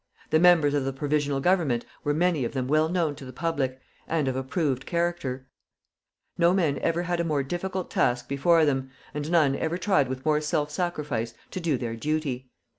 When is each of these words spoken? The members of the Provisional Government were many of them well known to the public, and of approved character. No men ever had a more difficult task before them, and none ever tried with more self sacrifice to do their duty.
The 0.31 0.39
members 0.39 0.73
of 0.73 0.83
the 0.83 0.93
Provisional 0.93 1.39
Government 1.41 1.85
were 2.03 2.11
many 2.15 2.43
of 2.43 2.53
them 2.53 2.67
well 2.67 2.89
known 2.89 3.13
to 3.17 3.23
the 3.23 3.31
public, 3.31 3.79
and 4.07 4.27
of 4.27 4.35
approved 4.35 4.87
character. 4.87 5.45
No 6.39 6.55
men 6.55 6.79
ever 6.79 7.03
had 7.03 7.19
a 7.19 7.23
more 7.23 7.43
difficult 7.43 7.91
task 7.91 8.27
before 8.27 8.65
them, 8.65 8.89
and 9.13 9.29
none 9.29 9.55
ever 9.55 9.77
tried 9.77 10.07
with 10.07 10.25
more 10.25 10.41
self 10.41 10.71
sacrifice 10.71 11.35
to 11.51 11.59
do 11.59 11.77
their 11.77 11.95
duty. 11.95 12.49